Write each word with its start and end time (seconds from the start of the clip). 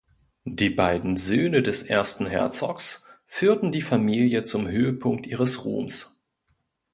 Die 0.47 0.71
beiden 0.71 1.15
Söhne 1.15 1.61
des 1.61 1.83
ersten 1.83 2.25
Herzogs 2.25 3.05
führten 3.27 3.71
die 3.71 3.83
Familie 3.83 4.41
zum 4.41 4.67
Höhepunkt 4.67 5.27
ihres 5.27 5.63
Ruhms. 5.63 6.19